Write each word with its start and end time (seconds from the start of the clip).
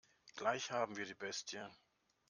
Gleich 0.35 0.71
haben 0.71 0.97
wir 0.97 1.05
die 1.05 1.13
Bestie. 1.13 1.61